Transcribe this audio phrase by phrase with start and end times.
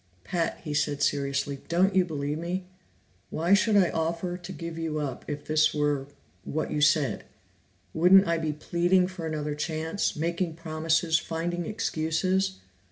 [0.23, 2.65] "Pat," he said seriously, "don't you believe me?
[3.29, 6.07] Why should I offer to give you up if this were
[6.43, 7.25] what you said?
[7.93, 12.61] Wouldn't I be pleading for another chance, making promises, finding excuses?"